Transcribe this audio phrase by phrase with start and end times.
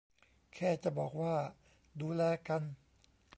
[0.55, 1.35] แค่จะบอกว่า
[2.01, 2.61] ดูแลกัน